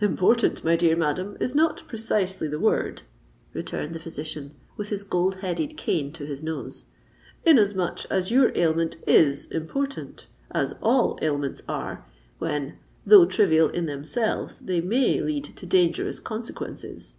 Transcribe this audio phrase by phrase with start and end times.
[0.00, 3.02] "Important, my dear madam, is not precisely the word,"
[3.52, 6.84] returned the physician, with his gold headed cane to his nose;
[7.44, 12.04] "inasmuch as your ailment is important—as all ailments are,
[12.38, 17.16] when, though trivial in themselves, they may lead to dangerous consequences.